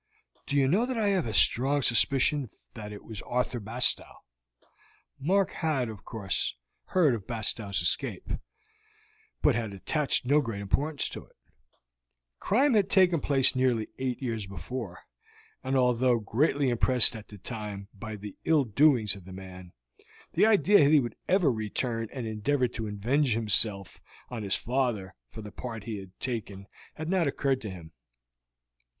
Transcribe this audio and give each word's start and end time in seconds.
Do 0.47 0.57
you 0.57 0.67
know 0.67 0.87
that 0.87 0.97
I 0.97 1.09
have 1.09 1.27
a 1.27 1.31
strong 1.35 1.83
suspicion 1.83 2.49
that 2.73 2.91
it 2.91 3.03
was 3.03 3.21
Arthur 3.21 3.59
Bastow?" 3.59 4.23
Mark 5.19 5.51
had, 5.51 5.89
of 5.89 6.03
course, 6.05 6.55
heard 6.85 7.13
of 7.13 7.27
Bastow's 7.27 7.81
escape, 7.83 8.27
but 9.43 9.53
had 9.53 9.73
attached 9.73 10.25
no 10.25 10.41
great 10.41 10.61
importance 10.61 11.07
to 11.09 11.25
it. 11.25 11.35
The 11.37 12.39
crime 12.39 12.73
had 12.73 12.89
taken 12.89 13.21
place 13.21 13.55
nearly 13.55 13.89
eight 13.99 14.19
years 14.23 14.47
before, 14.47 15.03
and 15.63 15.77
although 15.77 16.17
greatly 16.17 16.69
impressed 16.71 17.15
at 17.15 17.27
the 17.27 17.37
time 17.37 17.87
by 17.93 18.15
the 18.15 18.35
ill 18.43 18.63
doings 18.63 19.13
of 19.15 19.25
the 19.25 19.33
man, 19.33 19.71
the 20.33 20.47
idea 20.47 20.79
that 20.79 20.89
he 20.91 20.99
would 20.99 21.15
ever 21.27 21.51
return 21.51 22.09
and 22.11 22.25
endeavor 22.25 22.67
to 22.69 22.87
avenge 22.87 23.35
himself 23.35 24.01
on 24.29 24.41
his 24.41 24.55
father 24.55 25.13
for 25.29 25.43
the 25.43 25.51
part 25.51 25.83
he 25.83 25.99
had 25.99 26.19
taken 26.19 26.65
had 26.95 27.07
not 27.07 27.27
occurred 27.27 27.61
to 27.61 27.69
him. 27.69 27.91